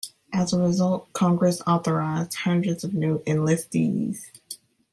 As 0.33 0.51
a 0.51 0.57
result, 0.59 1.13
Congress 1.13 1.61
authorized 1.67 2.33
hundreds 2.33 2.83
of 2.83 2.95
new 2.95 3.19
enlistees. 3.27 4.31